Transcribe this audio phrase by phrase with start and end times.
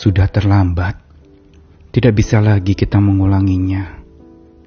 [0.00, 0.96] Sudah terlambat.
[1.92, 4.00] Tidak bisa lagi kita mengulanginya.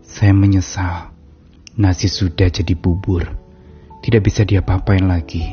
[0.00, 1.12] Saya menyesal.
[1.76, 3.28] Nasi sudah jadi bubur.
[4.00, 5.44] Tidak bisa diapa-apain lagi.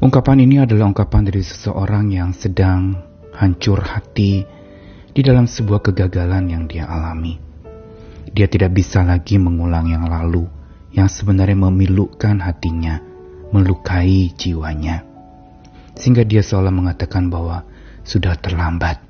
[0.00, 2.96] Ungkapan ini adalah ungkapan dari seseorang yang sedang
[3.36, 4.40] hancur hati
[5.12, 7.36] di dalam sebuah kegagalan yang dia alami.
[8.24, 10.48] Dia tidak bisa lagi mengulang yang lalu
[10.96, 13.04] yang sebenarnya memilukkan hatinya,
[13.52, 15.04] melukai jiwanya.
[15.92, 17.68] Sehingga dia seolah mengatakan bahwa
[18.04, 19.00] sudah terlambat,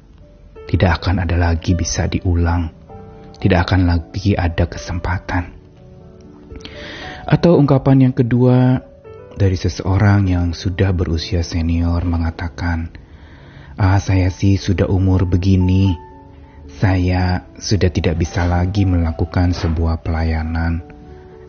[0.70, 2.70] tidak akan ada lagi bisa diulang,
[3.38, 5.54] tidak akan lagi ada kesempatan.
[7.26, 8.82] Atau ungkapan yang kedua
[9.38, 12.92] dari seseorang yang sudah berusia senior mengatakan,
[13.80, 15.96] Ah saya sih sudah umur begini,
[16.80, 20.84] saya sudah tidak bisa lagi melakukan sebuah pelayanan.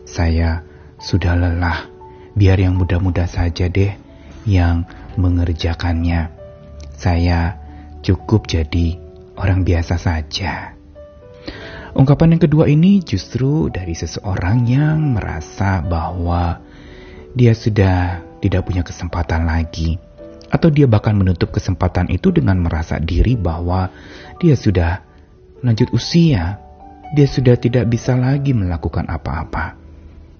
[0.08, 0.64] Saya
[0.96, 1.88] sudah lelah,
[2.32, 3.92] biar yang muda-muda saja deh
[4.48, 4.88] yang
[5.20, 6.41] mengerjakannya.
[7.02, 7.58] Saya
[7.98, 8.94] cukup jadi
[9.34, 10.78] orang biasa saja.
[11.98, 16.62] Ungkapan yang kedua ini justru dari seseorang yang merasa bahwa
[17.34, 19.98] dia sudah tidak punya kesempatan lagi,
[20.46, 23.90] atau dia bahkan menutup kesempatan itu dengan merasa diri bahwa
[24.38, 25.02] dia sudah
[25.58, 26.62] lanjut usia,
[27.18, 29.74] dia sudah tidak bisa lagi melakukan apa-apa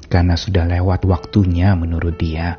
[0.06, 2.54] karena sudah lewat waktunya menurut dia.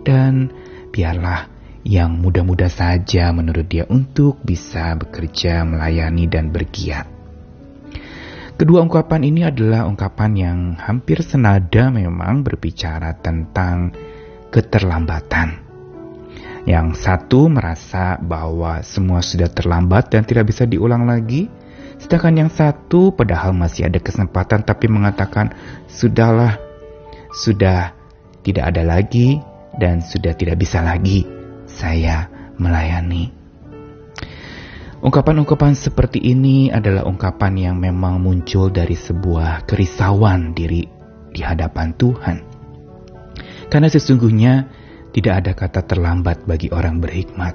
[0.00, 0.48] Dan
[0.96, 1.57] biarlah
[1.88, 7.08] yang muda-muda saja menurut dia untuk bisa bekerja, melayani, dan bergiat.
[8.60, 13.96] Kedua ungkapan ini adalah ungkapan yang hampir senada memang berbicara tentang
[14.52, 15.64] keterlambatan.
[16.68, 21.48] Yang satu merasa bahwa semua sudah terlambat dan tidak bisa diulang lagi,
[21.96, 25.56] sedangkan yang satu padahal masih ada kesempatan tapi mengatakan,
[25.88, 26.60] "Sudahlah,
[27.32, 27.96] sudah
[28.44, 29.40] tidak ada lagi
[29.80, 31.37] dan sudah tidak bisa lagi
[31.78, 32.26] saya
[32.58, 33.30] melayani.
[34.98, 40.82] Ungkapan-ungkapan seperti ini adalah ungkapan yang memang muncul dari sebuah kerisauan diri
[41.30, 42.36] di hadapan Tuhan.
[43.70, 44.66] Karena sesungguhnya
[45.14, 47.54] tidak ada kata terlambat bagi orang berhikmat.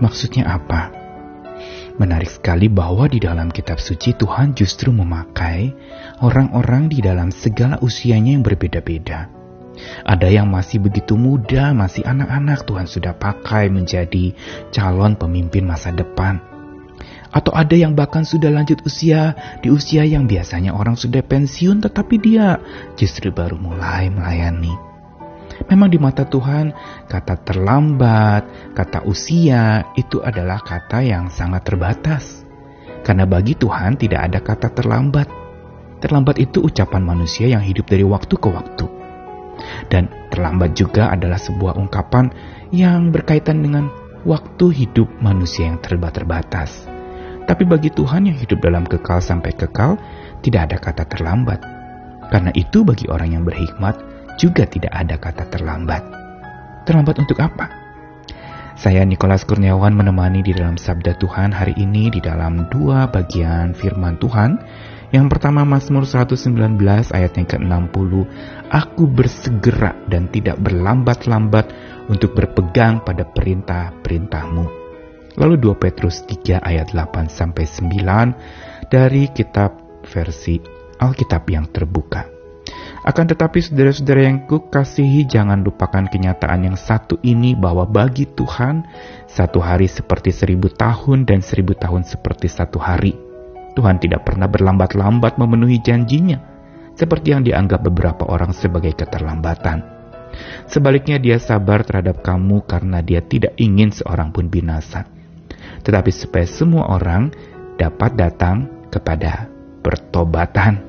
[0.00, 0.88] Maksudnya apa?
[2.00, 5.74] Menarik sekali bahwa di dalam kitab suci Tuhan justru memakai
[6.24, 9.37] orang-orang di dalam segala usianya yang berbeda-beda.
[10.04, 14.34] Ada yang masih begitu muda, masih anak-anak Tuhan sudah pakai menjadi
[14.74, 16.40] calon pemimpin masa depan.
[17.28, 22.16] Atau ada yang bahkan sudah lanjut usia, di usia yang biasanya orang sudah pensiun tetapi
[22.16, 22.56] dia
[22.96, 24.72] justru baru mulai melayani.
[25.68, 26.72] Memang di mata Tuhan,
[27.10, 32.46] kata terlambat, kata usia itu adalah kata yang sangat terbatas.
[33.02, 35.28] Karena bagi Tuhan tidak ada kata terlambat.
[35.98, 38.97] Terlambat itu ucapan manusia yang hidup dari waktu ke waktu.
[39.90, 42.30] Dan terlambat juga adalah sebuah ungkapan
[42.70, 43.88] yang berkaitan dengan
[44.28, 46.84] waktu hidup manusia yang terbatas.
[47.48, 49.96] Tapi bagi Tuhan yang hidup dalam kekal sampai kekal,
[50.44, 51.60] tidak ada kata terlambat.
[52.28, 53.96] Karena itu bagi orang yang berhikmat,
[54.36, 56.04] juga tidak ada kata terlambat.
[56.84, 57.88] Terlambat untuk apa?
[58.78, 64.22] Saya Nikolas Kurniawan menemani di dalam Sabda Tuhan hari ini di dalam dua bagian firman
[64.22, 64.54] Tuhan.
[65.08, 66.76] Yang pertama Mazmur 119
[67.16, 68.12] ayat yang ke-60.
[68.68, 71.72] Aku bersegera dan tidak berlambat-lambat
[72.12, 74.64] untuk berpegang pada perintah-perintahmu.
[75.40, 80.60] Lalu 2 Petrus 3 ayat 8 sampai 9 dari kitab versi
[81.00, 82.28] Alkitab yang terbuka.
[83.06, 88.84] Akan tetapi saudara-saudara yang kukasihi jangan lupakan kenyataan yang satu ini bahwa bagi Tuhan
[89.24, 93.27] satu hari seperti seribu tahun dan seribu tahun seperti satu hari.
[93.78, 96.42] Tuhan tidak pernah berlambat-lambat memenuhi janjinya
[96.98, 99.86] seperti yang dianggap beberapa orang sebagai keterlambatan.
[100.66, 105.06] Sebaliknya dia sabar terhadap kamu karena dia tidak ingin seorang pun binasa.
[105.86, 107.30] Tetapi supaya semua orang
[107.78, 109.46] dapat datang kepada
[109.78, 110.82] pertobatan.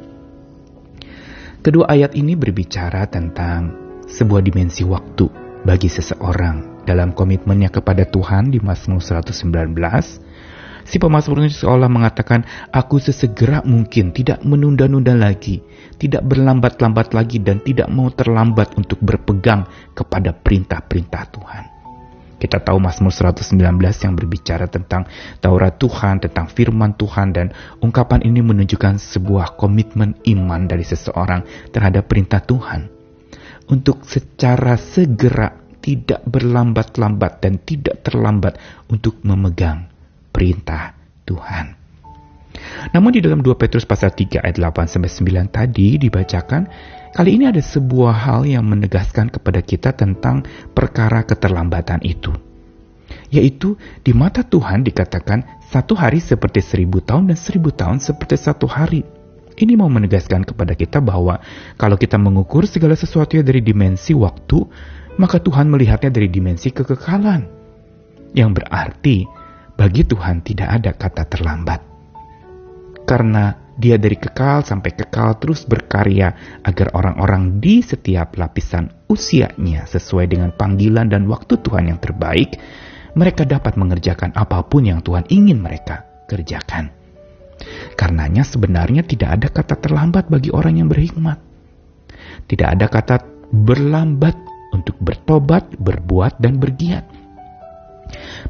[1.61, 3.69] Kedua ayat ini berbicara tentang
[4.09, 5.29] sebuah dimensi waktu
[5.61, 9.77] bagi seseorang dalam komitmennya kepada Tuhan di Mazmur 119.
[10.89, 12.41] Si pemazmur ini seolah mengatakan,
[12.73, 15.61] Aku sesegera mungkin tidak menunda-nunda lagi,
[16.01, 21.63] tidak berlambat-lambat lagi dan tidak mau terlambat untuk berpegang kepada perintah-perintah Tuhan.
[22.41, 25.05] Kita tahu Mazmur 119 yang berbicara tentang
[25.37, 27.53] Taurat Tuhan, tentang firman Tuhan dan
[27.85, 32.89] ungkapan ini menunjukkan sebuah komitmen iman dari seseorang terhadap perintah Tuhan.
[33.69, 35.53] Untuk secara segera
[35.85, 38.57] tidak berlambat-lambat dan tidak terlambat
[38.89, 39.98] untuk memegang
[40.39, 40.95] perintah
[41.27, 41.75] Tuhan.
[42.95, 46.63] Namun di dalam 2 Petrus pasal 3 ayat 8 sampai 9 tadi dibacakan
[47.09, 50.45] Kali ini ada sebuah hal yang menegaskan kepada kita tentang
[50.77, 52.29] perkara keterlambatan itu,
[53.33, 53.73] yaitu
[54.05, 59.01] di mata Tuhan dikatakan satu hari seperti seribu tahun dan seribu tahun seperti satu hari.
[59.57, 61.41] Ini mau menegaskan kepada kita bahwa
[61.81, 64.61] kalau kita mengukur segala sesuatu dari dimensi waktu,
[65.17, 67.41] maka Tuhan melihatnya dari dimensi kekekalan.
[68.37, 69.17] Yang berarti
[69.79, 71.79] bagi Tuhan tidak ada kata terlambat.
[73.07, 80.27] Karena dia dari kekal sampai kekal terus berkarya agar orang-orang di setiap lapisan usianya sesuai
[80.27, 82.59] dengan panggilan dan waktu Tuhan yang terbaik,
[83.15, 86.91] mereka dapat mengerjakan apa pun yang Tuhan ingin mereka kerjakan.
[87.95, 91.39] Karenanya sebenarnya tidak ada kata terlambat bagi orang yang berhikmat.
[92.51, 94.35] Tidak ada kata berlambat
[94.75, 97.18] untuk bertobat, berbuat, dan bergiat.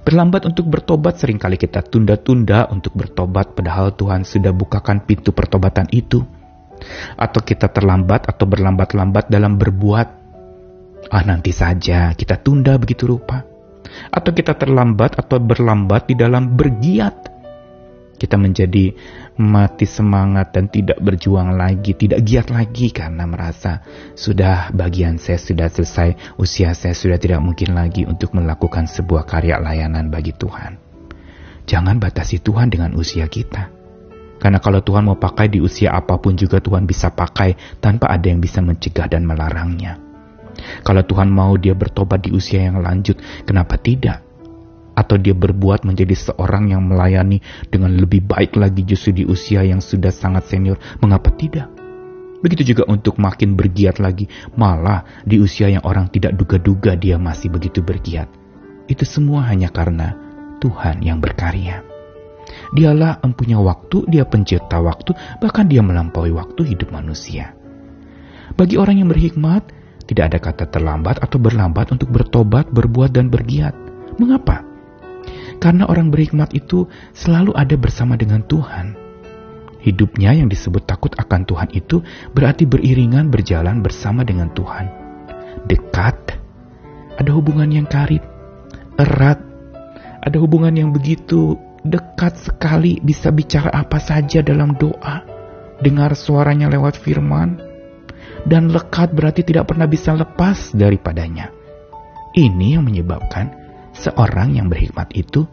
[0.04, 5.88] Berlambat untuk bertobat sering kali kita tunda-tunda untuk bertobat padahal Tuhan sudah bukakan pintu pertobatan
[5.92, 6.24] itu.
[7.20, 10.08] Atau kita terlambat atau berlambat-lambat dalam berbuat.
[11.12, 13.44] Ah nanti saja kita tunda begitu rupa.
[14.12, 17.39] Atau kita terlambat atau berlambat di dalam bergiat
[18.20, 18.92] kita menjadi
[19.40, 23.80] mati semangat dan tidak berjuang lagi, tidak giat lagi karena merasa
[24.14, 29.56] sudah bagian saya sudah selesai, usia saya sudah tidak mungkin lagi untuk melakukan sebuah karya
[29.64, 30.76] layanan bagi Tuhan.
[31.64, 33.72] Jangan batasi Tuhan dengan usia kita.
[34.40, 38.28] Karena kalau Tuhan mau pakai di usia apa pun juga Tuhan bisa pakai tanpa ada
[38.28, 40.00] yang bisa mencegah dan melarangnya.
[40.84, 44.29] Kalau Tuhan mau dia bertobat di usia yang lanjut, kenapa tidak?
[45.00, 47.40] Atau dia berbuat menjadi seorang yang melayani
[47.72, 51.72] dengan lebih baik lagi justru di usia yang sudah sangat senior, mengapa tidak?
[52.44, 54.28] Begitu juga untuk makin bergiat lagi,
[54.60, 58.28] malah di usia yang orang tidak duga-duga dia masih begitu bergiat.
[58.92, 60.16] Itu semua hanya karena
[60.60, 61.84] Tuhan yang berkarya.
[62.76, 67.56] Dialah empunya waktu, dia pencipta waktu, bahkan dia melampaui waktu hidup manusia.
[68.56, 69.72] Bagi orang yang berhikmat,
[70.10, 73.78] tidak ada kata terlambat atau berlambat untuk bertobat, berbuat, dan bergiat.
[74.18, 74.69] Mengapa?
[75.60, 78.96] Karena orang berhikmat itu selalu ada bersama dengan Tuhan.
[79.80, 82.04] Hidupnya yang disebut takut akan Tuhan itu
[82.36, 84.92] berarti beriringan berjalan bersama dengan Tuhan.
[85.68, 86.36] Dekat,
[87.20, 88.24] ada hubungan yang karib,
[89.00, 89.40] erat,
[90.20, 95.24] ada hubungan yang begitu dekat sekali bisa bicara apa saja dalam doa,
[95.80, 97.60] dengar suaranya lewat firman,
[98.48, 101.52] dan lekat berarti tidak pernah bisa lepas daripadanya.
[102.36, 103.59] Ini yang menyebabkan
[104.00, 105.44] Seorang yang berhikmat itu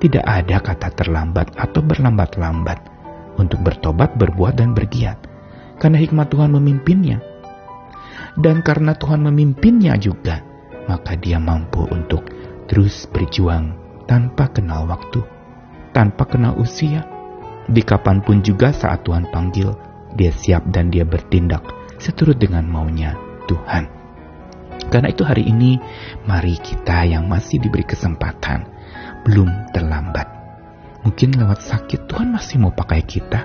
[0.00, 2.80] tidak ada kata terlambat atau berlambat-lambat
[3.36, 5.20] untuk bertobat, berbuat, dan bergiat.
[5.76, 7.20] Karena hikmat Tuhan memimpinnya.
[8.40, 10.40] Dan karena Tuhan memimpinnya juga,
[10.88, 12.24] maka dia mampu untuk
[12.72, 13.76] terus berjuang
[14.08, 15.20] tanpa kenal waktu,
[15.92, 17.04] tanpa kenal usia.
[17.68, 19.76] Di kapan pun juga saat Tuhan panggil,
[20.16, 21.62] dia siap dan dia bertindak
[22.00, 23.14] seturut dengan maunya
[23.44, 23.99] Tuhan.
[24.88, 25.76] Karena itu hari ini
[26.24, 28.64] mari kita yang masih diberi kesempatan
[29.28, 30.26] belum terlambat.
[31.04, 33.44] Mungkin lewat sakit Tuhan masih mau pakai kita.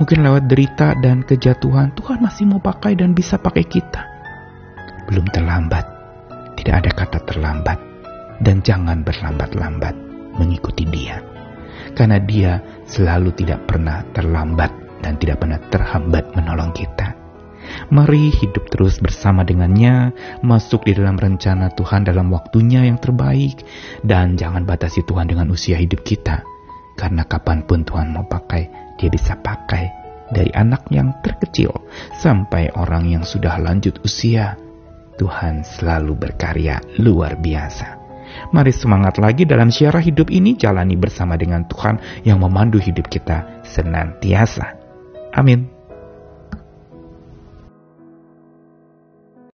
[0.00, 4.04] Mungkin lewat derita dan kejatuhan Tuhan masih mau pakai dan bisa pakai kita.
[5.08, 5.84] Belum terlambat.
[6.56, 7.78] Tidak ada kata terlambat.
[8.38, 9.94] Dan jangan berlambat-lambat
[10.38, 11.18] mengikuti dia.
[11.98, 14.70] Karena dia selalu tidak pernah terlambat
[15.02, 17.17] dan tidak pernah terhambat menolong kita.
[17.88, 20.10] Mari hidup terus bersama dengannya,
[20.42, 23.62] masuk di dalam rencana Tuhan dalam waktunya yang terbaik,
[24.02, 26.42] dan jangan batasi Tuhan dengan usia hidup kita.
[26.98, 29.94] Karena kapan pun Tuhan mau pakai, dia bisa pakai.
[30.28, 31.72] Dari anak yang terkecil
[32.20, 34.60] sampai orang yang sudah lanjut usia,
[35.16, 37.96] Tuhan selalu berkarya luar biasa.
[38.52, 43.64] Mari semangat lagi dalam siarah hidup ini jalani bersama dengan Tuhan yang memandu hidup kita
[43.64, 44.76] senantiasa.
[45.32, 45.77] Amin.